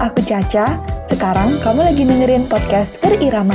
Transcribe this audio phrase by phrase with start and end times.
[0.00, 0.64] aku Caca.
[1.04, 3.52] Sekarang kamu lagi dengerin podcast Berirama.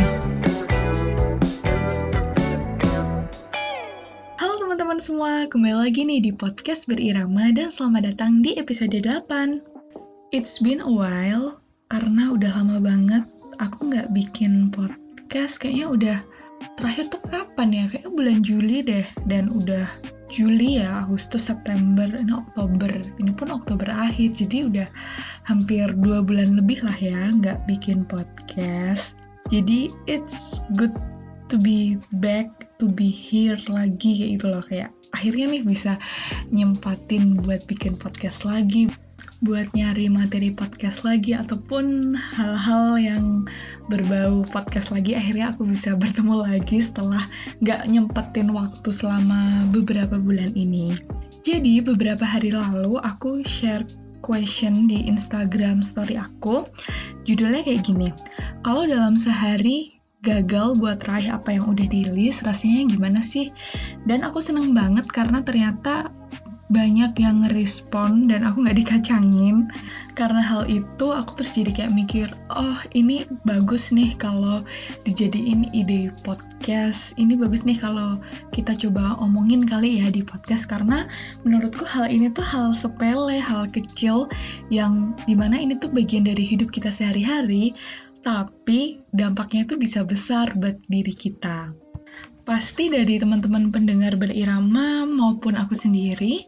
[4.37, 9.57] Halo teman-teman semua, kembali lagi nih di podcast Berirama dan selamat datang di episode 8.
[10.29, 11.57] It's been a while,
[11.89, 13.25] karena udah lama banget
[13.57, 16.17] aku nggak bikin podcast, kayaknya udah
[16.77, 17.83] terakhir tuh kapan ya?
[17.89, 19.89] Kayaknya bulan Juli deh, dan udah
[20.29, 22.89] Juli ya, Agustus, September, ini Oktober.
[23.21, 24.87] Ini pun Oktober akhir, jadi udah
[25.45, 29.13] hampir dua bulan lebih lah ya nggak bikin podcast.
[29.53, 30.93] Jadi it's good
[31.53, 32.49] to be back,
[32.81, 35.95] to be here lagi kayak gitu loh kayak akhirnya nih bisa
[36.51, 38.91] nyempatin buat bikin podcast lagi
[39.43, 43.25] buat nyari materi podcast lagi ataupun hal-hal yang
[43.91, 47.23] berbau podcast lagi akhirnya aku bisa bertemu lagi setelah
[47.59, 50.95] nggak nyempetin waktu selama beberapa bulan ini.
[51.43, 53.83] Jadi beberapa hari lalu aku share
[54.23, 56.65] question di Instagram story aku.
[57.27, 58.09] Judulnya kayak gini
[58.63, 63.53] kalau dalam sehari gagal buat raih apa yang udah di list rasanya gimana sih?
[64.09, 66.09] Dan aku seneng banget karena ternyata
[66.65, 69.69] banyak yang ngerespon dan aku nggak dikacangin.
[70.17, 74.65] Karena hal itu aku terus jadi kayak mikir oh ini bagus nih kalau
[75.05, 77.13] dijadiin ide podcast.
[77.21, 78.17] Ini bagus nih kalau
[78.49, 80.65] kita coba omongin kali ya di podcast.
[80.65, 81.05] Karena
[81.45, 84.25] menurutku hal ini tuh hal sepele hal kecil
[84.73, 87.77] yang di mana ini tuh bagian dari hidup kita sehari-hari
[88.25, 91.77] tapi dampaknya itu bisa besar buat diri kita.
[92.45, 96.45] Pasti dari teman-teman pendengar berirama maupun aku sendiri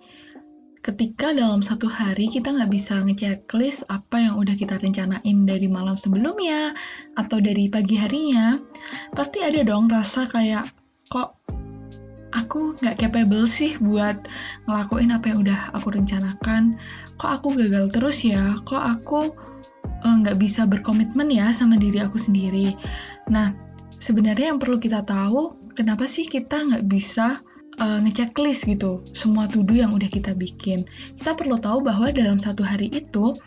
[0.88, 6.00] ketika dalam satu hari kita nggak bisa ngechecklist apa yang udah kita rencanain dari malam
[6.00, 6.72] sebelumnya
[7.20, 8.56] atau dari pagi harinya,
[9.12, 10.72] pasti ada dong rasa kayak
[11.12, 11.36] kok
[12.32, 14.32] aku nggak capable sih buat
[14.64, 16.80] ngelakuin apa yang udah aku rencanakan,
[17.20, 19.36] kok aku gagal terus ya, kok aku
[19.84, 22.80] eh, nggak uh, bisa berkomitmen ya sama diri aku sendiri.
[23.28, 23.52] Nah,
[24.00, 27.44] sebenarnya yang perlu kita tahu, kenapa sih kita nggak bisa
[27.78, 30.90] uh, ngechecklist gitu semua tuduh yang udah kita bikin.
[31.22, 33.38] Kita perlu tahu bahwa dalam satu hari itu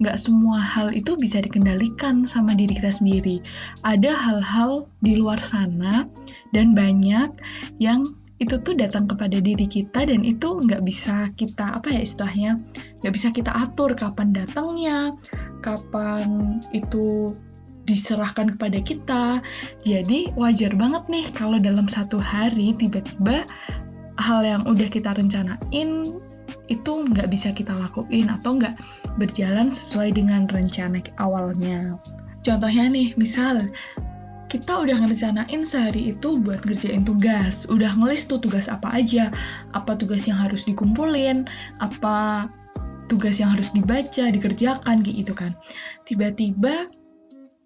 [0.00, 3.42] nggak semua hal itu bisa dikendalikan sama diri kita sendiri.
[3.82, 6.06] Ada hal-hal di luar sana
[6.54, 7.34] dan banyak
[7.82, 12.56] yang itu tuh datang kepada diri kita dan itu nggak bisa kita apa ya istilahnya
[13.04, 15.12] nggak bisa kita atur kapan datangnya
[15.60, 17.36] kapan itu
[17.84, 19.24] diserahkan kepada kita
[19.84, 23.44] jadi wajar banget nih kalau dalam satu hari tiba-tiba
[24.20, 26.20] hal yang udah kita rencanain
[26.70, 28.78] itu nggak bisa kita lakuin atau nggak
[29.18, 31.98] berjalan sesuai dengan rencana awalnya.
[32.40, 33.68] Contohnya nih, misal
[34.50, 39.30] kita udah ngerencanain sehari itu buat ngerjain tugas, udah ngelis tuh tugas apa aja,
[39.70, 41.46] apa tugas yang harus dikumpulin,
[41.78, 42.48] apa
[43.06, 45.54] tugas yang harus dibaca, dikerjakan gitu kan.
[46.06, 46.90] Tiba-tiba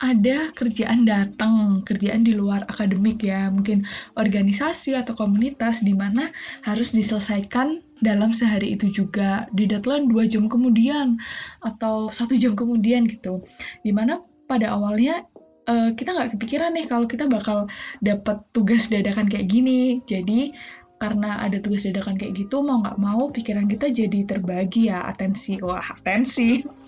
[0.02, 3.86] ada kerjaan datang, kerjaan di luar akademik ya, mungkin
[4.18, 6.34] organisasi atau komunitas di mana
[6.66, 9.46] harus diselesaikan dalam sehari itu juga.
[9.54, 11.22] Di deadline dua jam kemudian
[11.62, 13.46] atau satu jam kemudian gitu,
[13.80, 15.24] di mana pada awalnya
[15.70, 17.70] uh, kita nggak kepikiran nih kalau kita bakal
[18.02, 20.52] dapat tugas dadakan kayak gini, jadi
[20.98, 25.06] karena ada tugas dadakan kayak gitu mau nggak mau pikiran kita jadi terbagi ya.
[25.06, 26.83] Atensi wah atensi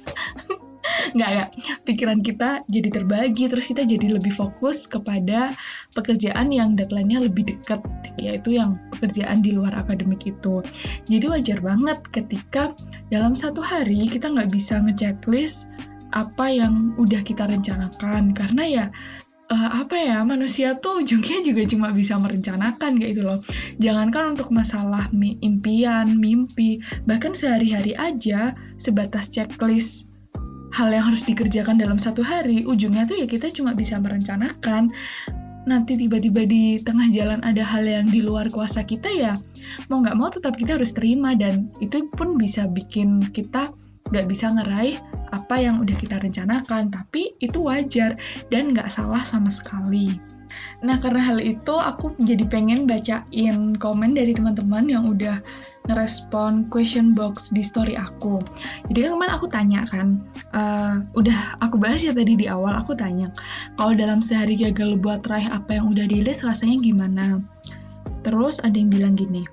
[1.16, 1.44] nggak ya
[1.88, 5.56] pikiran kita jadi terbagi terus kita jadi lebih fokus kepada
[5.96, 7.80] pekerjaan yang deadline-nya lebih dekat
[8.20, 10.60] yaitu yang pekerjaan di luar akademik itu.
[11.08, 12.76] Jadi wajar banget ketika
[13.08, 15.72] dalam satu hari kita nggak bisa ngechecklist
[16.12, 18.36] apa yang udah kita rencanakan.
[18.36, 18.84] Karena ya
[19.48, 23.40] uh, apa ya manusia tuh ujungnya juga cuma bisa merencanakan kayak itu loh.
[23.80, 30.12] Jangankan untuk masalah impian mimpi bahkan sehari-hari aja sebatas checklist
[30.76, 34.92] hal yang harus dikerjakan dalam satu hari, ujungnya tuh ya kita cuma bisa merencanakan.
[35.66, 39.40] Nanti tiba-tiba di tengah jalan ada hal yang di luar kuasa kita ya,
[39.88, 43.72] mau nggak mau tetap kita harus terima dan itu pun bisa bikin kita
[44.12, 45.02] nggak bisa ngeraih
[45.34, 48.14] apa yang udah kita rencanakan, tapi itu wajar
[48.52, 50.35] dan nggak salah sama sekali.
[50.84, 55.40] Nah, karena hal itu aku jadi pengen bacain komen dari teman-teman yang udah
[55.86, 58.42] ngerespon question box di story aku.
[58.90, 62.98] Jadi kan kemarin aku tanya kan, uh, udah aku bahas ya tadi di awal aku
[62.98, 63.30] tanya,
[63.78, 67.26] kalau dalam sehari gagal buat raih apa yang udah di list rasanya gimana?
[68.26, 69.46] Terus ada yang bilang gini,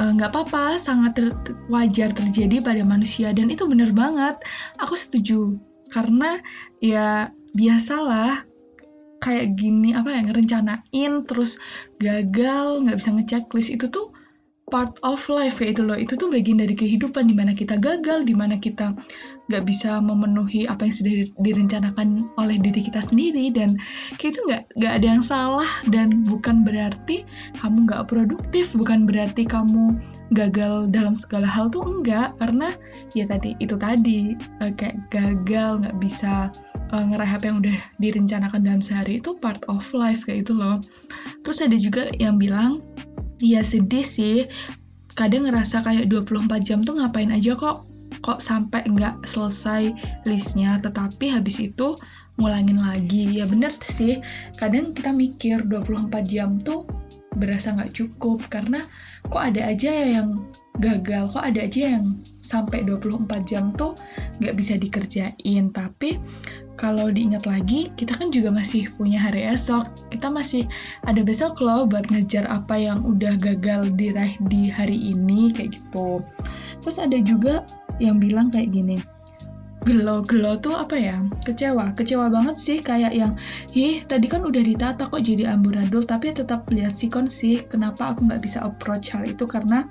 [0.00, 1.26] eh, nggak uh, apa-apa, sangat ter
[1.68, 4.40] wajar terjadi pada manusia dan itu bener banget.
[4.80, 5.60] Aku setuju
[5.92, 6.40] karena
[6.80, 8.47] ya biasalah
[9.18, 11.58] kayak gini apa ya ngerencanain terus
[11.98, 14.14] gagal nggak bisa ngecek list itu tuh
[14.68, 15.96] part of life kayak itu loh.
[15.96, 18.92] Itu tuh bagian dari kehidupan di mana kita gagal di mana kita
[19.48, 23.80] nggak bisa memenuhi apa yang sudah direncanakan oleh diri kita sendiri dan
[24.20, 27.24] kayak itu nggak nggak ada yang salah dan bukan berarti
[27.56, 29.96] kamu nggak produktif bukan berarti kamu
[30.36, 32.76] gagal dalam segala hal tuh enggak karena
[33.16, 36.52] ya tadi itu tadi eh, kayak gagal nggak bisa
[36.92, 40.80] uh, apa yang udah direncanakan dalam sehari itu part of life kayak itu loh.
[41.44, 42.84] Terus ada juga yang bilang
[43.40, 44.48] ya sedih sih.
[45.18, 47.82] Kadang ngerasa kayak 24 jam tuh ngapain aja kok
[48.20, 49.92] kok sampai nggak selesai
[50.28, 50.78] listnya.
[50.82, 51.98] Tetapi habis itu
[52.38, 53.42] ngulangin lagi.
[53.42, 54.22] Ya bener sih
[54.56, 56.86] kadang kita mikir 24 jam tuh
[57.34, 58.46] berasa nggak cukup.
[58.50, 58.86] Karena
[59.26, 60.48] kok ada aja yang
[60.78, 63.98] gagal kok ada aja yang sampai 24 jam tuh
[64.38, 65.74] nggak bisa dikerjain.
[65.74, 66.18] Tapi
[66.78, 70.14] kalau diingat lagi kita kan juga masih punya hari esok.
[70.14, 70.64] Kita masih
[71.02, 76.22] ada besok loh buat ngejar apa yang udah gagal diraih di hari ini kayak gitu.
[76.78, 77.66] Terus ada juga
[78.02, 78.98] yang bilang kayak gini
[79.86, 81.16] gelo gelo tuh apa ya?
[81.48, 82.78] Kecewa kecewa banget sih.
[82.84, 83.32] Kayak yang
[83.72, 88.28] ih tadi kan udah ditata kok jadi amburadul tapi tetap lihat sikon sih kenapa aku
[88.28, 89.88] nggak bisa approach hal itu karena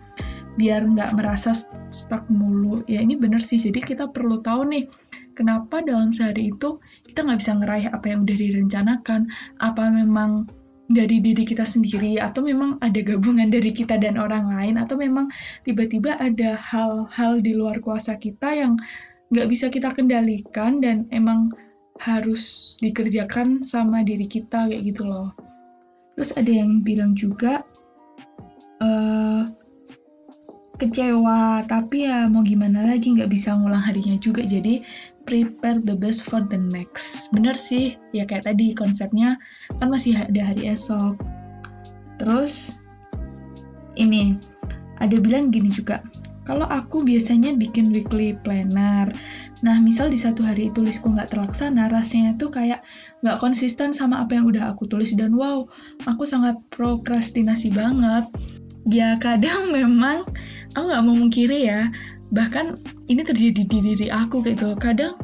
[0.59, 1.55] biar nggak merasa
[1.89, 2.85] stuck mulu.
[2.85, 4.85] Ya ini bener sih jadi kita perlu tahu nih
[5.33, 6.77] kenapa dalam sehari itu
[7.09, 9.21] kita nggak bisa ngeraih apa yang udah direncanakan?
[9.57, 10.45] Apa memang
[10.87, 15.27] dari diri kita sendiri atau memang ada gabungan dari kita dan orang lain atau memang
[15.67, 18.79] tiba-tiba ada hal-hal di luar kuasa kita yang
[19.35, 21.51] nggak bisa kita kendalikan dan emang
[21.99, 25.35] harus dikerjakan sama diri kita kayak gitu loh.
[26.15, 27.67] Terus ada yang bilang juga
[28.79, 29.51] uh,
[30.77, 34.85] kecewa tapi ya mau gimana lagi nggak bisa ngulang harinya juga jadi
[35.27, 37.27] prepare the best for the next.
[37.35, 39.35] Bener sih, ya kayak tadi konsepnya
[39.77, 41.19] kan masih ada hari esok.
[42.17, 42.79] Terus
[43.99, 44.39] ini
[44.97, 46.01] ada bilang gini juga,
[46.47, 49.11] kalau aku biasanya bikin weekly planner.
[49.59, 52.87] Nah, misal di satu hari tulisku nggak terlaksana, rasanya tuh kayak
[53.19, 55.67] nggak konsisten sama apa yang udah aku tulis dan wow,
[56.07, 58.31] aku sangat prokrastinasi banget.
[58.87, 60.23] Ya kadang memang
[60.71, 61.91] aku nggak mau mengkiri ya,
[62.31, 62.75] bahkan
[63.07, 64.69] ini terjadi di diri aku kayak gitu.
[64.79, 65.15] Kadang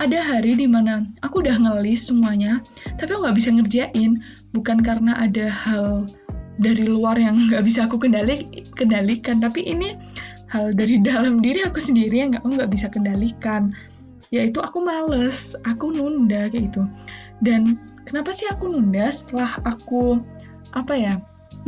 [0.00, 2.64] ada hari di mana aku udah ngelis semuanya
[2.98, 4.12] tapi aku nggak bisa ngerjain.
[4.50, 6.10] Bukan karena ada hal
[6.58, 9.94] dari luar yang nggak bisa aku kendali kendalikan tapi ini
[10.50, 13.70] hal dari dalam diri aku sendiri yang nggak nggak bisa kendalikan.
[14.30, 16.86] Yaitu aku males aku nunda kayak gitu.
[17.42, 20.18] Dan kenapa sih aku nunda setelah aku
[20.70, 21.14] apa ya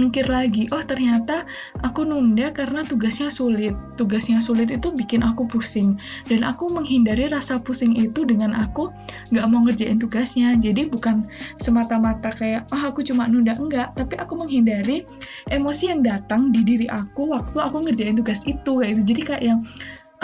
[0.00, 1.44] mikir lagi, oh ternyata
[1.84, 3.76] aku nunda karena tugasnya sulit.
[4.00, 6.00] Tugasnya sulit itu bikin aku pusing.
[6.28, 8.88] Dan aku menghindari rasa pusing itu dengan aku
[9.34, 10.56] nggak mau ngerjain tugasnya.
[10.56, 11.28] Jadi bukan
[11.60, 13.92] semata-mata kayak, oh aku cuma nunda, enggak.
[13.92, 15.04] Tapi aku menghindari
[15.52, 18.80] emosi yang datang di diri aku waktu aku ngerjain tugas itu.
[18.80, 19.04] Kayak gitu.
[19.12, 19.60] Jadi kayak yang,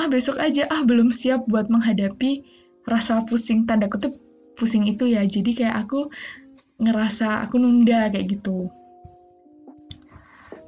[0.00, 2.40] ah besok aja, ah belum siap buat menghadapi
[2.88, 4.16] rasa pusing, tanda kutip
[4.56, 5.22] pusing itu ya.
[5.28, 6.08] Jadi kayak aku
[6.78, 8.70] ngerasa aku nunda kayak gitu.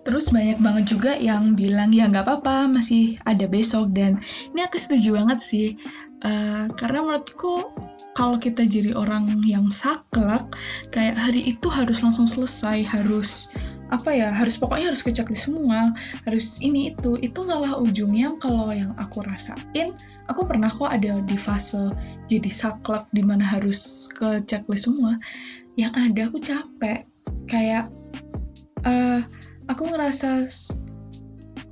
[0.01, 3.93] Terus banyak banget juga yang bilang ya nggak apa-apa masih ada besok.
[3.93, 4.21] Dan
[4.53, 5.69] ini aku setuju banget sih
[6.25, 7.69] uh, karena menurutku
[8.15, 10.45] kalau kita jadi orang yang saklek
[10.91, 13.49] kayak hari itu harus langsung selesai harus
[13.91, 15.95] apa ya harus pokoknya harus kecek di semua
[16.27, 19.95] harus ini itu itu malah ujungnya kalau yang aku rasain
[20.31, 21.91] aku pernah kok ada di fase
[22.31, 25.19] jadi saklek di mana harus ke checklist semua
[25.75, 27.07] yang ada aku capek
[27.51, 27.91] kayak
[28.87, 29.23] uh,
[29.71, 30.51] aku ngerasa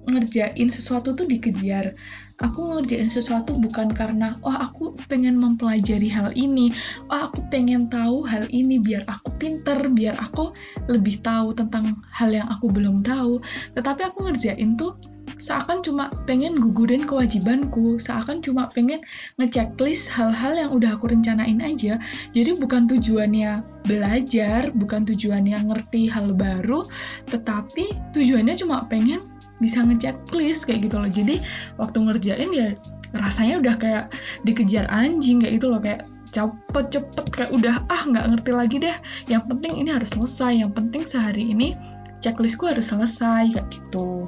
[0.08, 1.92] ngerjain sesuatu tuh dikejar.
[2.38, 6.70] Aku ngerjain sesuatu bukan karena oh aku pengen mempelajari hal ini.
[7.10, 10.54] Oh aku pengen tahu hal ini biar aku pinter biar aku
[10.86, 13.42] lebih tahu tentang hal yang aku belum tahu.
[13.74, 14.94] Tetapi aku ngerjain tuh
[15.38, 19.02] seakan cuma pengen gugurin kewajibanku, seakan cuma pengen
[19.38, 22.02] ngechecklist hal-hal yang udah aku rencanain aja.
[22.34, 26.90] Jadi bukan tujuannya belajar, bukan tujuannya ngerti hal baru,
[27.30, 31.10] tetapi tujuannya cuma pengen bisa ngechecklist kayak gitu loh.
[31.10, 31.38] Jadi
[31.78, 32.68] waktu ngerjain ya
[33.14, 34.04] rasanya udah kayak
[34.42, 35.82] dikejar anjing kayak gitu loh.
[35.82, 38.96] Kayak cepet-cepet kayak udah ah nggak ngerti lagi deh.
[39.30, 40.62] Yang penting ini harus selesai.
[40.62, 41.74] Yang penting sehari ini
[42.22, 43.54] checklistku harus selesai.
[43.54, 44.26] Kayak gitu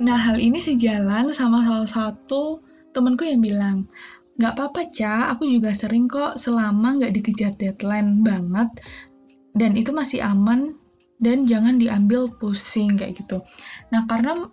[0.00, 2.64] Nah, hal ini sejalan sama salah satu
[2.96, 3.84] temenku yang bilang,
[4.40, 8.80] nggak apa-apa, Ca, aku juga sering kok selama nggak dikejar deadline banget,
[9.52, 10.72] dan itu masih aman,
[11.20, 13.44] dan jangan diambil pusing kayak gitu.
[13.92, 14.48] Nah, karena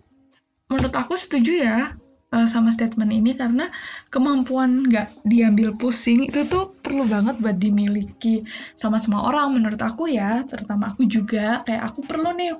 [0.67, 1.95] menurut aku setuju ya,
[2.35, 3.71] uh, sama statement ini karena
[4.11, 8.43] kemampuan nggak diambil pusing itu tuh perlu banget buat dimiliki
[8.75, 12.51] sama semua orang menurut aku ya terutama aku juga kayak aku perlu nih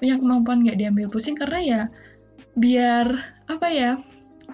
[0.00, 1.82] punya kemampuan nggak diambil pusing karena ya
[2.60, 3.06] biar
[3.48, 3.96] apa ya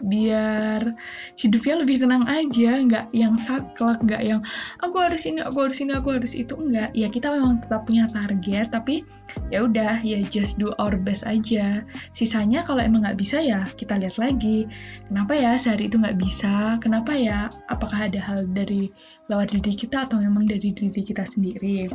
[0.02, 0.92] biar
[1.40, 4.40] hidupnya lebih tenang aja nggak yang saklek nggak yang
[4.84, 8.04] aku harus ini aku harus ini aku harus itu enggak ya kita memang tetap punya
[8.12, 9.08] target tapi
[9.52, 11.84] ya udah ya just do our best aja.
[12.16, 14.66] Sisanya kalau emang nggak bisa ya kita lihat lagi.
[15.06, 16.80] Kenapa ya sehari itu nggak bisa?
[16.80, 17.52] Kenapa ya?
[17.68, 18.90] Apakah ada hal dari
[19.28, 21.90] lewat diri kita atau memang dari diri kita sendiri?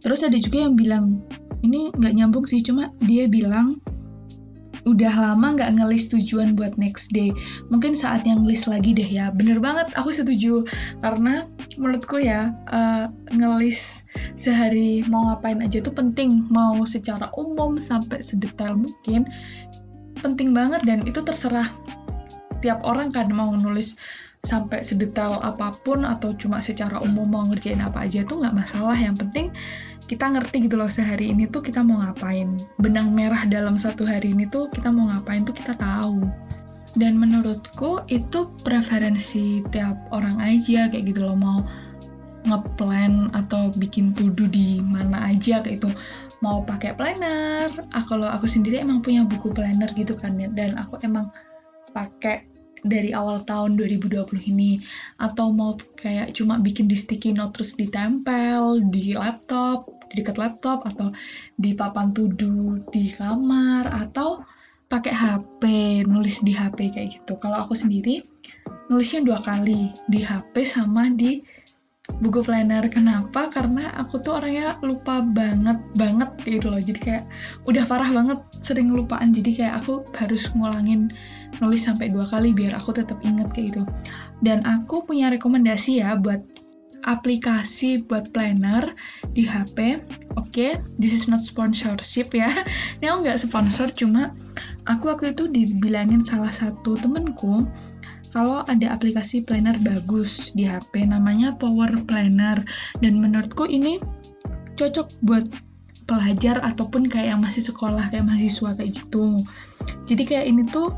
[0.00, 1.22] Terus ada juga yang bilang
[1.62, 3.78] ini nggak nyambung sih cuma dia bilang
[4.82, 7.30] udah lama nggak ngelis tujuan buat next day.
[7.70, 9.30] Mungkin saat yang list lagi deh ya.
[9.30, 10.66] Bener banget, aku setuju.
[10.98, 11.46] Karena
[11.78, 14.02] menurutku ya, uh, ngelis
[14.34, 16.50] sehari mau ngapain aja tuh penting.
[16.50, 19.30] Mau secara umum sampai sedetail mungkin.
[20.18, 21.70] Penting banget dan itu terserah
[22.62, 23.98] tiap orang kan mau nulis
[24.42, 28.98] sampai sedetail apa pun atau cuma secara umum mau ngerjain apa aja tuh nggak masalah.
[28.98, 29.46] Yang penting
[30.10, 32.62] kita ngerti gitu loh sehari ini tuh kita mau ngapain.
[32.78, 36.26] Benang merah dalam satu hari ini tuh kita mau ngapain tuh kita tahu.
[36.92, 41.64] Dan menurutku itu preferensi tiap orang aja kayak gitu loh mau
[42.42, 45.88] ngeplan atau bikin tudu di mana aja kayak itu
[46.44, 47.70] mau pakai planner.
[47.94, 51.30] Ah, kalau aku sendiri emang punya buku planner gitu kan dan aku emang
[51.96, 52.51] pakai
[52.82, 54.82] dari awal tahun 2020 ini.
[55.16, 60.84] Atau mau kayak cuma bikin di sticky note terus ditempel di laptop di dekat laptop
[60.84, 61.08] atau
[61.56, 64.44] di papan tudu di kamar atau
[64.92, 65.62] pakai HP
[66.04, 67.40] nulis di HP kayak gitu.
[67.40, 68.20] Kalau aku sendiri
[68.92, 71.40] nulisnya dua kali di HP sama di
[72.20, 72.84] buku planner.
[72.92, 73.48] Kenapa?
[73.48, 76.82] Karena aku tuh orangnya lupa banget banget gitu loh.
[76.82, 77.24] Jadi kayak
[77.64, 81.14] udah parah banget sering lupaan jadi kayak aku harus ngulangin
[81.60, 83.82] nulis sampai dua kali biar aku tetap inget kayak gitu.
[84.42, 86.42] Dan aku punya rekomendasi ya buat
[87.02, 88.94] aplikasi buat planner
[89.34, 89.98] di HP
[90.38, 92.48] oke okay, this is not sponsorship ya.
[93.02, 94.32] Ini aku nggak sponsor cuma
[94.86, 97.66] aku waktu itu dibilangin salah satu temenku
[98.32, 102.64] kalau ada aplikasi planner bagus di HP namanya Power Planner.
[103.04, 104.00] Dan menurutku ini
[104.80, 105.44] cocok buat
[106.08, 109.44] pelajar ataupun kayak yang masih sekolah kayak mahasiswa kayak gitu.
[110.08, 110.96] Jadi kayak ini tuh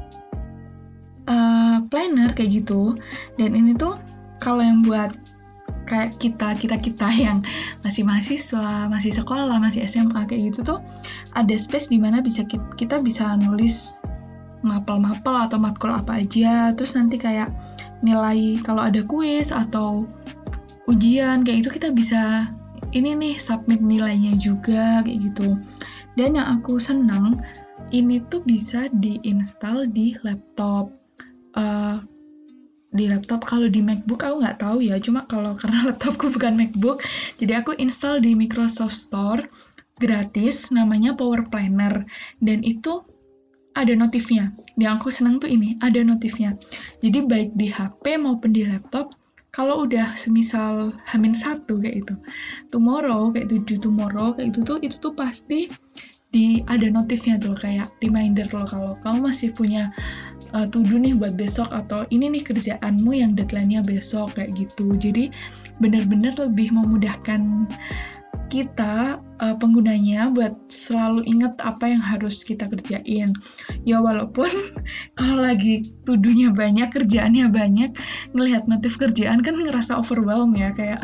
[1.26, 2.94] uh, planner kayak gitu.
[3.34, 3.98] Dan ini tuh
[4.38, 5.10] kalau yang buat
[5.90, 7.42] kayak kita kita kita yang
[7.82, 10.78] masih mahasiswa masih sekolah masih SMA kayak gitu tuh
[11.36, 14.00] ada space di mana bisa kita, kita bisa nulis
[14.64, 16.72] mapel-mapel atau matkul apa aja.
[16.72, 17.52] Terus nanti kayak
[18.00, 20.08] nilai kalau ada kuis atau
[20.88, 22.52] ujian kayak itu kita bisa
[22.92, 25.60] ini nih submit nilainya juga kayak gitu.
[26.16, 27.44] Dan yang aku senang
[27.92, 30.90] ini tuh bisa diinstal di laptop.
[31.54, 32.02] Uh,
[32.94, 34.96] di laptop kalau di MacBook aku nggak tahu ya.
[35.02, 37.02] Cuma kalau karena laptopku bukan MacBook
[37.36, 39.42] jadi aku install di Microsoft Store
[39.98, 42.06] gratis namanya Power Planner.
[42.38, 43.02] Dan itu
[43.74, 46.56] ada notifnya yang aku senang tuh ini ada notifnya
[47.02, 49.14] jadi baik di HP maupun di laptop
[49.54, 52.14] kalau udah semisal hamin satu kayak itu
[52.74, 55.70] tomorrow kayak itu tomorrow kayak itu tuh itu tuh pasti
[56.34, 59.94] di ada notifnya tuh kayak reminder loh kalau kamu masih punya
[60.54, 64.98] uh, tuduh nih buat besok atau ini nih kerjaanmu yang deadline-nya besok kayak gitu.
[64.98, 65.30] Jadi
[65.82, 67.70] benar-benar lebih memudahkan
[68.50, 73.34] kita uh, penggunanya buat selalu ingat apa yang harus kita kerjain.
[73.82, 74.50] Ya walaupun
[75.18, 77.90] kalau lagi tuduhnya banyak, kerjaannya banyak,
[78.36, 81.02] ngelihat notif kerjaan kan ngerasa overwhelm ya kayak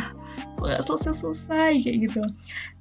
[0.60, 2.22] nggak selesai-selesai kayak gitu.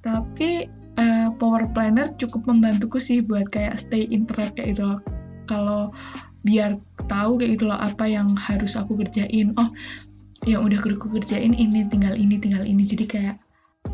[0.04, 0.68] Tapi
[1.00, 5.00] uh, Power Planner cukup membantuku sih buat kayak stay in track kayak gitu.
[5.50, 5.90] Kalau
[6.40, 9.68] biar tahu kayak gitu loh apa yang harus aku kerjain oh
[10.48, 13.36] yang udah aku kerjain ini tinggal ini tinggal ini jadi kayak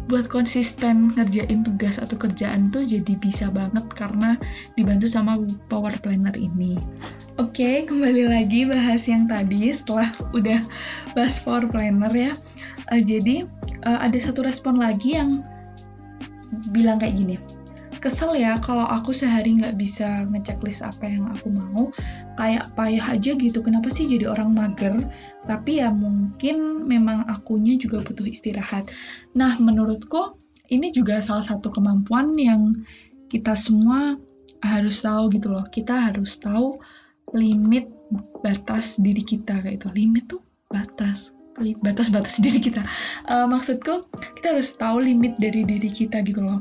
[0.06, 4.38] buat konsisten ngerjain tugas atau kerjaan tuh jadi bisa banget karena
[4.78, 5.34] dibantu sama
[5.66, 6.78] power planner ini.
[7.36, 10.62] Oke okay, kembali lagi bahas yang tadi setelah udah
[11.18, 12.32] bahas power planner ya.
[12.86, 13.50] Uh, jadi
[13.82, 15.42] uh, ada satu respon lagi yang
[16.70, 17.36] bilang kayak gini.
[17.98, 21.90] Kesel ya kalau aku sehari nggak bisa ngechecklist apa yang aku mau
[22.36, 23.58] kayak payah aja gitu.
[23.64, 25.08] Kenapa sih jadi orang mager?
[25.48, 28.92] Tapi ya mungkin memang akunya juga butuh istirahat.
[29.34, 30.38] Nah menurutku
[30.68, 32.86] ini juga salah satu kemampuan yang
[33.26, 34.20] kita semua
[34.62, 35.64] harus tahu gitu loh.
[35.66, 36.78] Kita harus tahu
[37.34, 37.90] limit
[38.42, 41.34] batas diri kita kayak itu limit tuh batas.
[41.56, 42.84] Batas-batas diri kita.
[43.26, 44.06] Uh, maksudku
[44.38, 46.60] kita harus tahu limit dari diri kita gitu loh.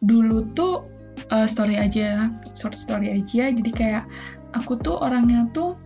[0.00, 0.86] Dulu tuh
[1.28, 3.52] uh, story aja short story aja.
[3.52, 4.04] Jadi kayak
[4.56, 5.76] aku tuh orangnya tuh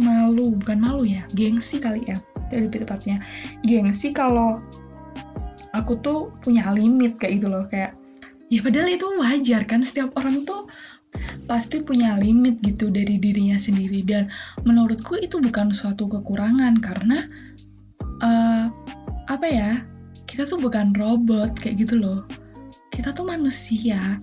[0.00, 3.22] malu bukan malu ya gengsi kali ya lebih tepatnya
[3.62, 4.58] gengsi kalau
[5.70, 7.94] aku tuh punya limit kayak gitu loh kayak
[8.50, 10.66] ya padahal itu wajar kan setiap orang tuh
[11.46, 14.06] pasti punya limit gitu dari dirinya sendiri.
[14.06, 14.30] Dan
[14.62, 17.26] menurutku itu bukan suatu kekurangan karena
[18.22, 18.70] uh,
[19.26, 19.70] apa ya
[20.26, 22.20] kita tuh bukan robot kayak gitu loh.
[22.90, 24.18] Kita tuh manusia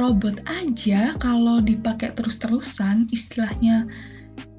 [0.00, 3.84] robot aja kalau dipakai terus-terusan istilahnya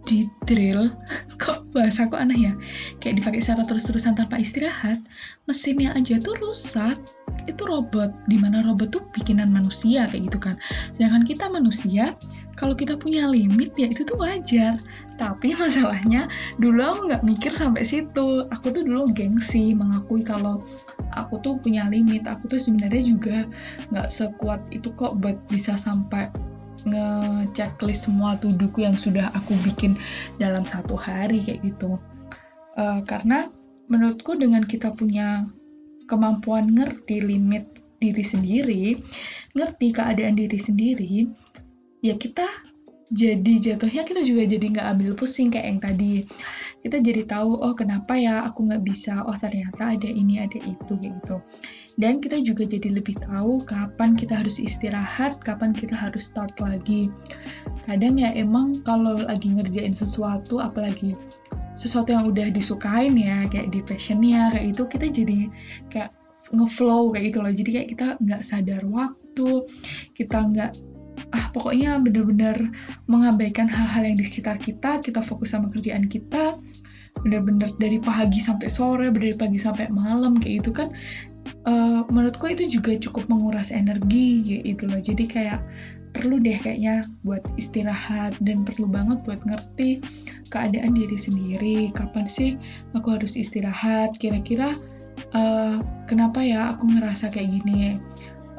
[0.04, 0.92] di drill
[1.42, 2.54] kok bahasa kok aneh ya?
[3.00, 5.00] Kayak dipakai secara terus-terusan tanpa istirahat
[5.48, 7.00] mesinnya aja tuh rusak.
[7.50, 10.56] Itu robot di mana robot tuh bikinan manusia kayak gitu kan.
[10.94, 12.14] Sedangkan kita manusia
[12.54, 14.78] kalau kita punya limit ya itu tuh wajar.
[15.16, 16.28] Tapi masalahnya
[16.60, 18.46] dulu aku nggak mikir sampai situ.
[18.52, 20.62] Aku tuh dulu gengsi mengakui kalau
[21.18, 22.26] aku tuh punya limit.
[22.26, 23.38] Aku tuh sebenarnya juga
[23.94, 26.30] nggak sekuat itu kok buat bisa sampai
[26.84, 29.96] ngechecklist semua tuduhku yang sudah aku bikin
[30.42, 31.96] dalam satu hari kayak gitu.
[32.74, 33.54] Uh, karena
[33.88, 35.46] menurutku dengan kita punya
[36.10, 38.86] kemampuan ngerti limit diri sendiri
[39.56, 41.32] ngerti keadaan diri sendiri
[42.04, 42.44] ya kita
[43.14, 46.14] jadi jatuhnya kita juga jadi nggak ambil pusing kayak yang tadi
[46.84, 49.24] kita jadi tahu oh kenapa ya aku nggak bisa?
[49.24, 51.38] Oh ternyata ada ini ada itu kayak gitu.
[51.96, 57.08] Dan kita juga jadi lebih tahu kapan kita harus istirahat kapan kita harus start lagi.
[57.88, 61.16] Kadang ya emang kalau lagi ngerjain sesuatu apalagi
[61.74, 65.40] sesuatu yang udah disukain ya kayak di passionnya kayak itu kita jadi
[65.88, 66.12] kayak
[66.52, 67.54] ngeflow kayak gitu loh.
[67.56, 69.50] Jadi kayak kita nggak sadar waktu
[70.20, 70.72] kita nggak
[71.34, 72.74] ah pokoknya bener-bener
[73.06, 76.58] mengabaikan hal-hal yang di sekitar kita kita fokus sama kerjaan kita
[77.24, 80.92] bener-bener dari pagi sampai sore dari pagi sampai malam kayak gitu kan
[81.68, 85.00] uh, menurutku itu juga cukup menguras energi gitu loh.
[85.00, 85.60] Jadi kayak
[86.14, 90.04] perlu deh kayaknya buat istirahat dan perlu banget buat ngerti
[90.54, 91.78] keadaan diri sendiri.
[91.92, 92.56] Kapan sih
[92.94, 94.16] aku harus istirahat?
[94.22, 94.78] Kira-kira
[95.34, 97.98] uh, kenapa ya aku ngerasa kayak gini?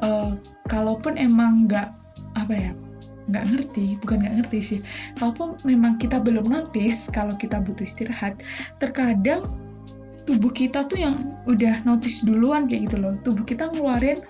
[0.03, 0.35] Uh,
[0.67, 1.95] kalaupun emang nggak
[2.35, 2.71] apa ya
[3.25, 4.79] nggak ngerti bukan nggak ngerti sih.
[5.17, 8.41] Kalaupun memang kita belum notice kalau kita butuh istirahat
[8.77, 9.49] terkadang
[10.25, 13.13] tubuh kita tuh yang udah notice duluan kayak gitu loh.
[13.21, 14.25] Tubuh kita ngeluarin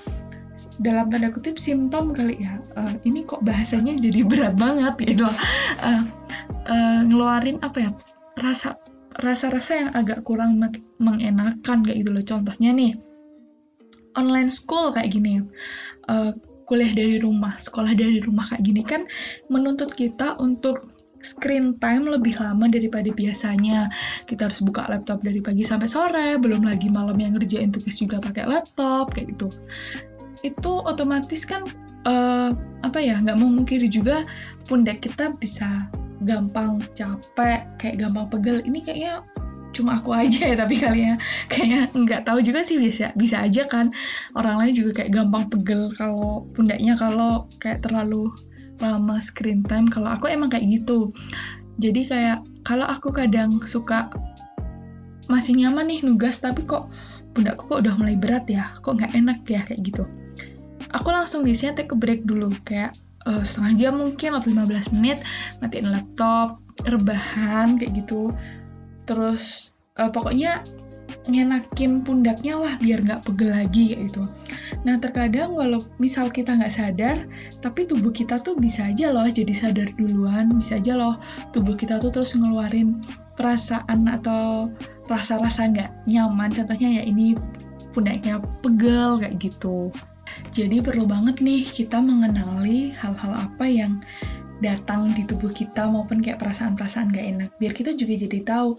[0.79, 2.59] dalam tanda kutip simptom kali ya.
[2.75, 5.35] Uh, ini kok bahasanya jadi berat banget gitu loh.
[5.83, 6.03] Uh,
[6.67, 7.91] uh, ngeluarin apa ya
[8.39, 8.79] rasa
[9.15, 10.59] rasa-rasa yang agak kurang
[10.99, 12.23] mengenakan kayak gitu loh.
[12.23, 12.93] Contohnya nih
[14.15, 15.43] online school kayak gini.
[16.07, 19.05] Uh, kuliah dari rumah sekolah dari rumah kayak gini kan
[19.49, 23.89] menuntut kita untuk screen time lebih lama daripada biasanya.
[24.29, 28.21] Kita harus buka laptop dari pagi sampai sore, belum lagi malam yang ngerjain tugas juga
[28.21, 29.49] pakai laptop kayak gitu.
[30.45, 31.65] Itu otomatis kan
[32.05, 32.53] uh,
[32.85, 34.21] apa ya nggak memungkiri juga
[34.69, 35.89] pundak kita bisa
[36.23, 38.61] gampang capek, kayak gampang pegel.
[38.61, 39.13] Ini kayaknya
[39.75, 41.19] cuma aku aja ya tapi kalian
[41.51, 43.91] kayaknya nggak tahu juga sih bisa bisa aja kan.
[44.33, 48.31] Orang lain juga kayak gampang pegel kalau pundaknya kalau kayak terlalu
[48.79, 49.91] lama screen time.
[49.91, 51.11] Kalau aku emang kayak gitu.
[51.77, 54.09] Jadi kayak kalau aku kadang suka
[55.27, 56.87] masih nyaman nih nugas tapi kok
[57.35, 58.71] pundakku kok udah mulai berat ya?
[58.79, 59.61] Kok nggak enak ya?
[59.67, 60.03] Kayak gitu.
[60.95, 62.47] Aku langsung biasanya take a break dulu.
[62.63, 62.95] Kayak
[63.27, 65.19] uh, setengah jam mungkin atau 15 menit
[65.59, 68.31] matiin laptop rebahan kayak gitu
[69.05, 70.65] terus uh, pokoknya
[71.25, 74.23] ngenakin pundaknya lah biar nggak pegel lagi kayak gitu.
[74.85, 77.25] Nah terkadang walau misal kita nggak sadar,
[77.61, 81.17] tapi tubuh kita tuh bisa aja loh jadi sadar duluan, bisa aja loh
[81.53, 83.01] tubuh kita tuh terus ngeluarin
[83.37, 84.69] perasaan atau
[85.09, 86.53] rasa-rasa nggak nyaman.
[86.53, 87.33] Contohnya ya ini
[87.93, 89.89] pundaknya pegel kayak gitu.
[90.51, 94.01] Jadi perlu banget nih kita mengenali hal-hal apa yang
[94.63, 97.49] datang di tubuh kita maupun kayak perasaan-perasaan gak enak.
[97.59, 98.69] Biar kita juga jadi tahu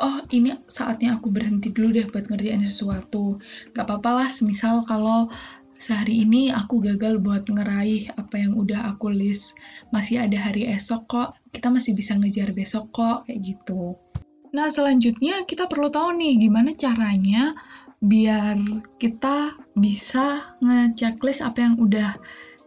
[0.00, 3.40] oh ini saatnya aku berhenti dulu deh buat ngerjain sesuatu.
[3.76, 5.28] Gak apa-apa lah semisal kalau
[5.76, 9.52] sehari ini aku gagal buat ngeraih apa yang udah aku list.
[9.92, 13.96] Masih ada hari esok kok kita masih bisa ngejar besok kok kayak gitu.
[14.56, 17.52] Nah selanjutnya kita perlu tahu nih gimana caranya
[18.00, 18.56] biar
[19.00, 22.16] kita bisa ngechecklist apa yang udah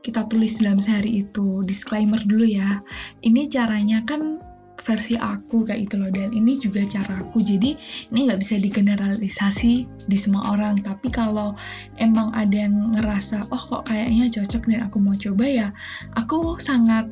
[0.01, 1.63] kita tulis dalam sehari itu.
[1.67, 2.79] Disclaimer dulu ya.
[3.23, 4.39] Ini caranya kan
[4.79, 6.11] versi aku kayak gitu loh.
[6.11, 7.43] Dan ini juga cara aku.
[7.43, 7.75] Jadi
[8.09, 9.73] ini nggak bisa digeneralisasi
[10.07, 10.79] di semua orang.
[10.79, 11.53] Tapi kalau
[11.99, 15.67] emang ada yang ngerasa oh kok kayaknya cocok dan aku mau coba ya
[16.15, 17.05] aku sangat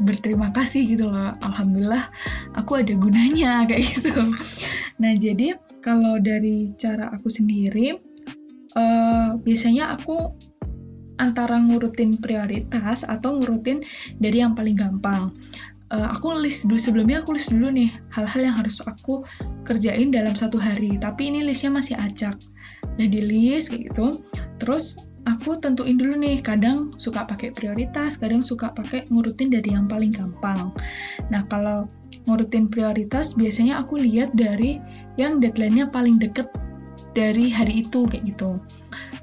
[0.00, 1.36] berterima kasih gitu loh.
[1.44, 2.08] Alhamdulillah
[2.56, 4.16] aku ada gunanya kayak gitu.
[4.96, 7.96] Nah jadi kalau dari cara aku sendiri
[8.76, 10.32] uh, biasanya aku
[11.20, 13.84] antara ngurutin prioritas atau ngurutin
[14.16, 15.36] dari yang paling gampang.
[15.90, 19.26] uh, aku list dulu sebelumnya aku list dulu nih hal-hal yang harus aku
[19.66, 22.38] kerjain dalam satu hari tapi ini listnya masih acak.
[22.96, 24.22] Nah di list kayak gitu
[24.56, 24.96] terus
[25.28, 30.14] aku tentuin dulu nih kadang suka pakai prioritas kadang suka pakai ngurutin dari yang paling
[30.14, 30.72] gampang.
[31.28, 31.90] Nah kalau
[32.24, 34.78] ngurutin prioritas biasanya aku lihat dari
[35.18, 36.46] yang deadline-nya paling deket
[37.10, 38.62] dari hari itu kayak gitu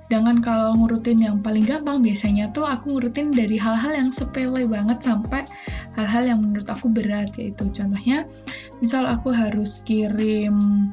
[0.08, 5.04] Sedangkan kalau ngurutin yang paling gampang biasanya tuh aku ngurutin dari hal-hal yang sepele banget
[5.04, 5.43] sampai
[6.00, 7.67] hal-hal yang menurut aku berat kayak itu.
[7.76, 8.24] Contohnya,
[8.80, 10.88] misal aku harus kirim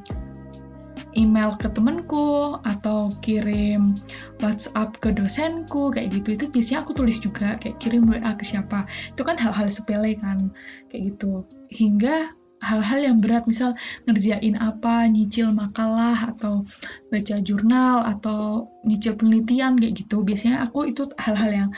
[1.15, 4.03] email ke temenku atau kirim
[4.43, 8.91] WhatsApp ke dosenku kayak gitu itu biasanya aku tulis juga kayak kirim WA ke siapa
[9.15, 10.51] itu kan hal-hal sepele kan
[10.91, 13.77] kayak gitu hingga hal-hal yang berat misal
[14.09, 16.65] ngerjain apa nyicil makalah atau
[17.13, 20.25] baca jurnal atau nyicil penelitian kayak gitu.
[20.25, 21.71] Biasanya aku itu hal-hal yang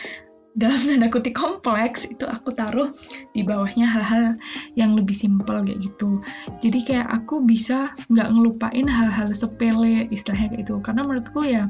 [0.57, 2.89] dalam tanda kutip kompleks itu aku taruh
[3.37, 4.41] di bawahnya hal-hal
[4.73, 6.25] yang lebih simpel kayak gitu.
[6.65, 10.81] Jadi kayak aku bisa nggak ngelupain hal-hal sepele istilahnya kayak gitu.
[10.81, 11.69] Karena menurutku ya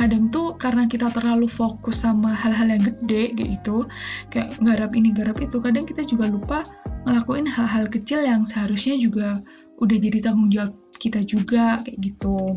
[0.00, 3.84] kadang tuh karena kita terlalu fokus sama hal-hal yang gede gitu
[4.32, 6.64] kayak garap ini garap itu kadang kita juga lupa
[7.04, 9.44] ngelakuin hal-hal kecil yang seharusnya juga
[9.84, 12.56] udah jadi tanggung jawab kita juga kayak gitu.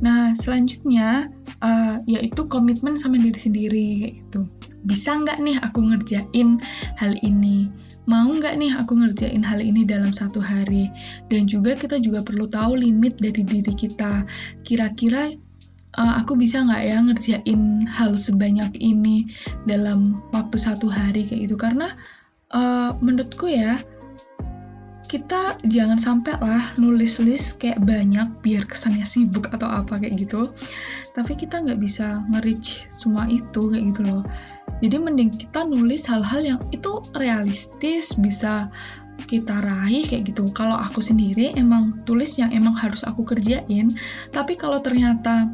[0.00, 1.28] Nah selanjutnya
[1.60, 4.40] uh, yaitu komitmen sama diri sendiri kayak gitu.
[4.84, 6.60] Bisa nggak nih aku ngerjain
[6.96, 7.68] hal ini?
[8.08, 10.88] Mau nggak nih aku ngerjain hal ini dalam satu hari?
[11.28, 14.24] Dan juga kita juga perlu tahu limit dari diri kita.
[14.64, 15.28] Kira-kira
[15.98, 19.26] uh, aku bisa nggak ya ngerjain hal sebanyak ini
[19.66, 21.58] dalam waktu satu hari kayak gitu?
[21.58, 21.98] Karena
[22.54, 23.82] uh, menurutku ya
[25.08, 30.52] kita jangan sampai lah nulis list kayak banyak biar kesannya sibuk atau apa kayak gitu.
[31.16, 34.22] Tapi kita nggak bisa nge-reach semua itu kayak gitu loh.
[34.78, 38.70] Jadi mending kita nulis hal-hal yang itu realistis bisa
[39.26, 40.52] kita raih kayak gitu.
[40.52, 43.96] Kalau aku sendiri emang tulis yang emang harus aku kerjain
[44.30, 45.48] tapi kalau ternyata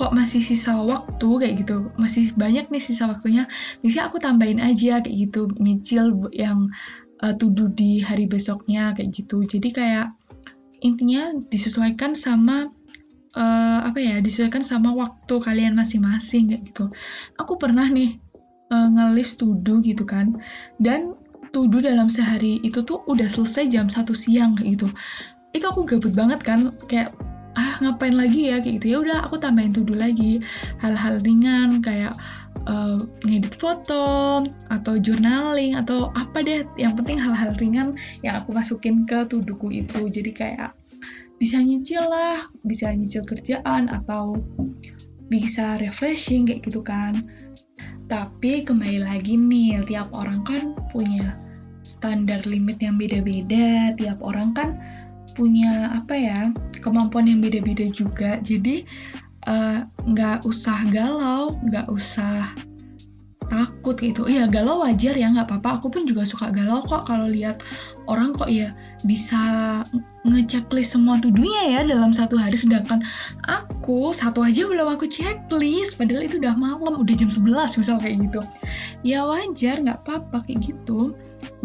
[0.00, 1.92] kok masih sisa waktu kayak gitu.
[2.00, 3.44] Masih banyak nih sisa waktunya.
[3.84, 5.52] Bisa aku tambahin aja kayak gitu.
[5.60, 6.72] Nyicil yang
[7.20, 9.44] uh, tuduh di hari besoknya kayak gitu.
[9.44, 10.16] Jadi kayak
[10.80, 12.72] intinya disesuaikan sama
[13.36, 16.88] uh, apa ya disesuaikan sama waktu kalian masing-masing kayak gitu.
[17.36, 18.16] Aku pernah nih
[18.72, 20.40] uh, ngelis tuduh gitu kan.
[20.80, 21.12] Dan
[21.52, 24.88] tuduh dalam sehari itu tuh udah selesai jam satu siang kayak gitu.
[25.52, 26.72] Itu aku gabut banget kan.
[26.88, 27.12] Kayak
[27.58, 28.62] ah ngapain lagi ya?
[28.62, 28.86] Kayak gitu.
[28.92, 30.42] Ya udah aku tambahin to lagi.
[30.78, 32.14] Hal-hal ringan kayak
[32.66, 36.66] uh, ngedit foto atau journaling atau apa deh.
[36.78, 37.88] Yang penting hal-hal ringan
[38.22, 40.06] yang aku masukin ke tuduku itu.
[40.06, 40.70] Jadi kayak
[41.40, 44.36] bisa nyicil lah bisa nyicil kerjaan atau
[45.32, 47.24] bisa refreshing kayak gitu kan.
[48.10, 51.32] Tapi kembali lagi nih tiap orang kan punya
[51.86, 53.94] standar limit yang beda-beda.
[53.96, 54.76] Tiap orang kan
[55.34, 56.40] punya apa ya
[56.80, 58.40] kemampuan yang beda-beda juga.
[58.40, 58.84] Jadi
[59.46, 62.52] eh, nggak uh, usah galau nggak usah
[63.50, 64.30] takut gitu.
[64.30, 65.82] Iya galau wajar ya nggak apa-apa.
[65.82, 67.60] Aku pun juga suka galau kok kalau lihat
[68.06, 69.42] orang kok ya bisa
[70.22, 72.54] ngechecklist semua tuduhnya ya dalam satu hari.
[72.54, 73.02] Sedangkan
[73.50, 75.98] aku satu aja belum aku checklist.
[75.98, 78.40] Padahal itu udah malam udah jam 11 misal kayak gitu.
[79.02, 81.12] Ya wajar nggak apa-apa kayak gitu.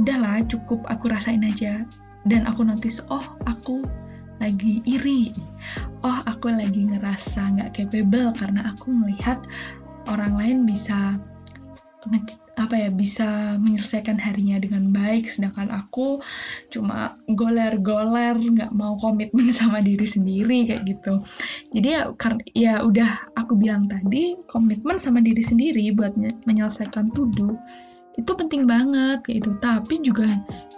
[0.01, 1.85] Udahlah cukup aku rasain aja
[2.25, 3.85] dan aku notice oh aku
[4.41, 5.31] lagi iri.
[6.03, 9.39] Oh aku lagi ngerasa nggak capable karena aku melihat
[10.09, 11.17] orang lain bisa
[12.55, 15.29] apa ya bisa menyelesaikan harinya dengan baik.
[15.31, 16.21] Sedangkan aku
[16.69, 21.23] cuma goler-goler nggak mau komitmen sama diri sendiri kayak gitu.
[21.73, 27.55] Jadi ya karena ya udah aku bilang tadi komitmen sama diri sendiri buat menyelesaikan tuduh
[28.15, 30.27] itu penting banget kayak itu tapi juga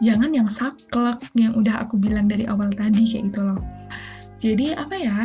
[0.01, 3.59] jangan yang saklek yang udah aku bilang dari awal tadi kayak gitu loh.
[4.37, 5.19] Jadi apa ya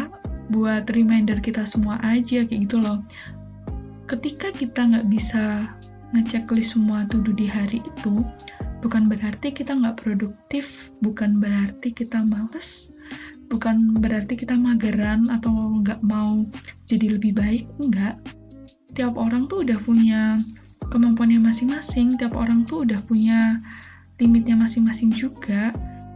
[0.53, 3.01] buat reminder kita semua aja kayak gitu loh.
[4.09, 5.69] Ketika kita nggak bisa
[6.13, 8.21] ngeceklis semua tuduh di hari itu
[8.85, 12.93] bukan berarti kita nggak produktif bukan berarti kita males
[13.49, 16.45] bukan berarti kita mageran atau nggak mau
[16.85, 18.21] jadi lebih baik enggak
[18.93, 20.43] tiap orang tuh udah punya
[20.93, 23.65] kemampuannya masing-masing tiap orang tuh udah punya
[24.21, 25.73] limitnya masing-masing juga.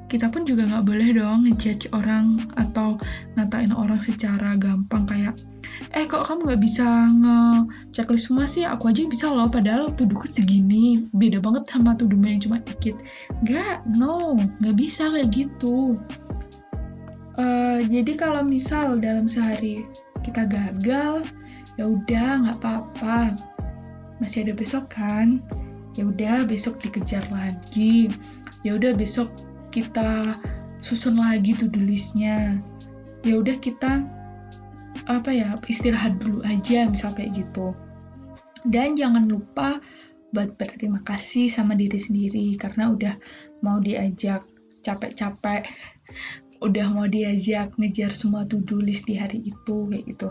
[0.07, 2.95] Kita pun juga nggak boleh dong ngejudge orang atau
[3.35, 5.35] ngatain orang secara gampang kayak
[5.93, 8.63] eh kalau kamu nggak bisa nge-checklist semua sih?
[8.63, 11.09] Aku aja bisa loh padahal tuduhku segini.
[11.11, 12.97] Beda banget sama tuduhnya yang cuma dikit.
[13.43, 15.99] Nggak no nggak bisa kayak gitu.
[17.37, 19.85] Uh, jadi kalau misal dalam sehari
[20.25, 21.29] kita gagal
[21.77, 23.37] ya udah nggak apa-apa
[24.23, 25.41] masih ada besok kan?
[25.97, 28.13] Ya udah besok dikejar lagi.
[28.65, 29.33] Ya udah besok
[29.73, 30.37] kita
[30.85, 32.61] susun lagi tuh listnya.
[33.25, 34.05] Ya udah kita
[35.07, 37.73] apa ya istirahat dulu aja misal kayak gitu.
[38.67, 39.79] Dan jangan lupa
[40.35, 43.15] buat berterima kasih sama diri sendiri karena udah
[43.63, 44.45] mau diajak
[44.83, 45.65] capek-capek
[46.67, 50.29] udah mau diajak ngejar semua to-do di hari itu kayak gitu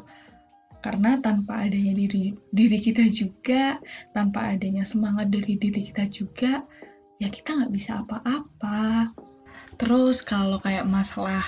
[0.85, 3.81] karena tanpa adanya diri diri kita juga
[4.13, 6.61] tanpa adanya semangat dari diri kita juga
[7.17, 9.09] ya kita nggak bisa apa-apa.
[9.81, 11.41] Terus kalau kayak masalah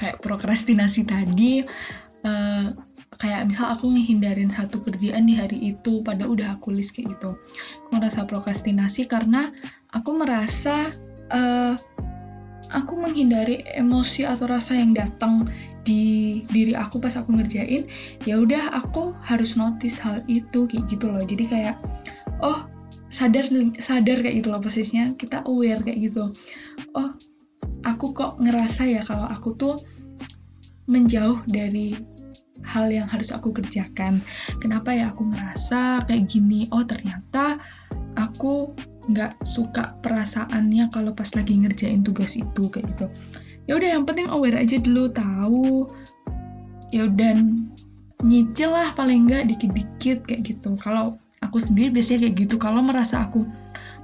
[0.00, 1.68] kayak prokrastinasi tadi
[2.24, 2.72] uh,
[3.20, 7.36] kayak misal aku ngehindarin satu kerjaan di hari itu pada udah aku list kayak gitu.
[7.84, 9.52] Aku merasa prokrastinasi karena
[9.92, 10.88] aku merasa
[11.28, 11.76] uh,
[12.72, 15.52] aku menghindari emosi atau rasa yang datang
[15.84, 17.84] di diri aku pas aku ngerjain
[18.24, 21.22] ya udah aku harus notice hal itu kayak gitu loh.
[21.22, 21.76] Jadi kayak
[22.40, 22.64] oh
[23.12, 23.46] sadar
[23.78, 26.32] sadar kayak gitu loh posisinya kita aware kayak gitu.
[26.96, 27.12] Oh
[27.84, 29.74] aku kok ngerasa ya kalau aku tuh
[30.88, 31.96] menjauh dari
[32.64, 34.24] hal yang harus aku kerjakan.
[34.58, 36.66] Kenapa ya aku ngerasa kayak gini?
[36.72, 37.60] Oh ternyata
[38.16, 38.72] aku
[39.10, 43.06] nggak suka perasaannya kalau pas lagi ngerjain tugas itu kayak gitu.
[43.64, 45.88] Ya udah yang penting aware aja dulu tahu.
[46.94, 47.68] Ya dan
[48.24, 50.76] nyicil lah paling enggak dikit-dikit kayak gitu.
[50.80, 52.56] Kalau aku sendiri biasanya kayak gitu.
[52.56, 53.44] Kalau merasa aku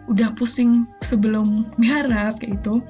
[0.08, 2.82] udah pusing sebelum garap kayak gitu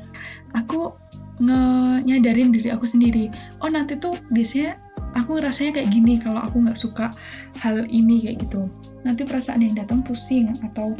[0.54, 0.94] aku
[1.40, 1.60] nge
[2.04, 3.32] nyadarin diri aku sendiri.
[3.64, 4.76] Oh nanti tuh biasanya
[5.16, 7.16] aku ngerasanya kayak gini kalau aku nggak suka
[7.64, 8.68] hal ini kayak gitu.
[9.08, 10.92] Nanti perasaan yang datang pusing atau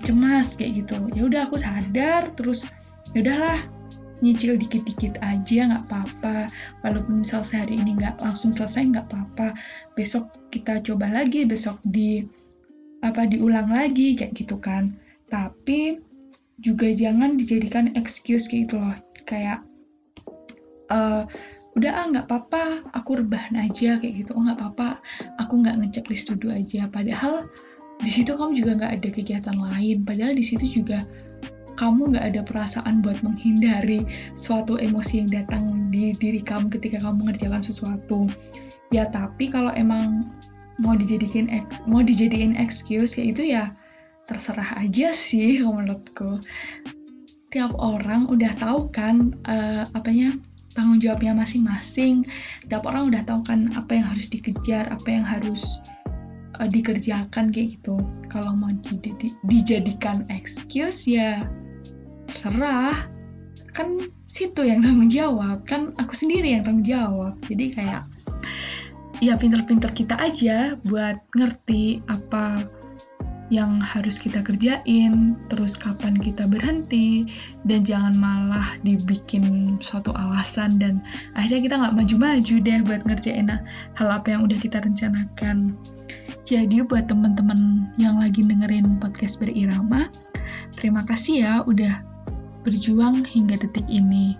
[0.00, 0.96] cemas kayak gitu.
[1.12, 2.64] Ya udah aku sadar terus
[3.12, 3.60] ya udahlah
[4.22, 6.48] nyicil dikit-dikit aja nggak apa-apa.
[6.86, 9.58] Walaupun misal sehari ini nggak langsung selesai nggak apa-apa.
[9.98, 12.22] Besok kita coba lagi besok di
[13.02, 14.94] apa diulang lagi kayak gitu kan.
[15.26, 15.98] Tapi
[16.62, 18.96] juga jangan dijadikan excuse kayak gitu loh.
[19.26, 19.66] Kayak
[20.88, 21.26] uh,
[21.72, 24.30] udah ah nggak apa-apa aku rebahan aja kayak gitu.
[24.38, 25.02] Oh nggak apa-apa
[25.42, 26.86] aku nggak ngecek list dulu aja.
[26.86, 27.50] Padahal
[28.02, 30.02] di situ kamu juga nggak ada kegiatan lain.
[30.02, 31.06] Padahal di situ juga
[31.78, 37.26] kamu nggak ada perasaan buat menghindari suatu emosi yang datang di diri kamu ketika kamu
[37.26, 38.26] mengerjakan sesuatu.
[38.90, 40.28] Ya tapi kalau emang
[40.82, 41.48] mau dijadikan
[41.86, 43.72] mau dijadikan excuse kayak itu ya
[44.26, 46.42] terserah aja sih menurutku.
[47.54, 50.34] Tiap orang udah tahu kan uh, apanya
[50.74, 52.24] tanggung jawabnya masing-masing.
[52.66, 55.78] Tiap orang udah tahu kan apa yang harus dikejar apa yang harus
[56.58, 57.96] uh, dikerjakan kayak gitu.
[58.28, 61.46] Kalau mau di, di, dijadikan excuse ya
[62.28, 62.96] terserah.
[63.72, 65.64] Kan situ yang tanggung jawab.
[65.64, 67.34] Kan aku sendiri yang tanggung jawab.
[67.48, 68.04] Jadi kayak
[69.22, 72.66] ya pinter-pinter kita aja buat ngerti apa
[73.52, 77.28] yang harus kita kerjain, terus kapan kita berhenti,
[77.68, 81.04] dan jangan malah dibikin suatu alasan dan
[81.36, 83.52] akhirnya kita nggak maju-maju deh buat ngerjain
[83.92, 85.76] hal apa yang udah kita rencanakan.
[86.42, 90.10] Jadi buat teman-teman yang lagi dengerin podcast berirama,
[90.74, 92.02] terima kasih ya udah
[92.66, 94.34] berjuang hingga detik ini.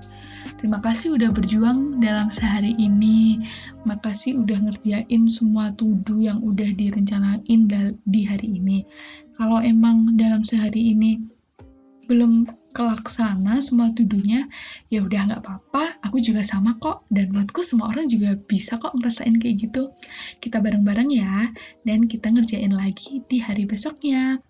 [0.59, 3.39] Terima kasih udah berjuang dalam sehari ini.
[3.87, 7.61] Makasih udah ngerjain semua tudu yang udah direncanain
[8.07, 8.83] di hari ini.
[9.39, 11.19] Kalau emang dalam sehari ini
[12.11, 14.49] belum kelaksana semua tudunya,
[14.89, 16.03] ya udah nggak apa-apa.
[16.09, 17.05] Aku juga sama kok.
[17.13, 19.93] Dan buatku semua orang juga bisa kok ngerasain kayak gitu.
[20.41, 21.53] Kita bareng-bareng ya,
[21.87, 24.41] dan kita ngerjain lagi di hari besoknya.